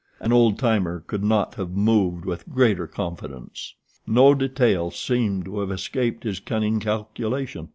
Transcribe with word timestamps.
An 0.19 0.33
old 0.33 0.57
timer 0.57 1.01
could 1.05 1.23
not 1.23 1.53
have 1.53 1.69
moved 1.77 2.25
with 2.25 2.49
greater 2.49 2.87
confidence. 2.87 3.75
No 4.07 4.33
detail 4.33 4.89
seemed 4.89 5.45
to 5.45 5.59
have 5.59 5.69
escaped 5.69 6.23
his 6.23 6.39
cunning 6.39 6.79
calculation. 6.79 7.69